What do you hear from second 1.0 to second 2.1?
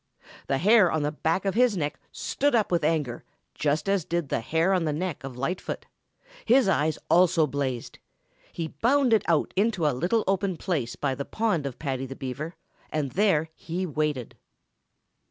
the back of his neck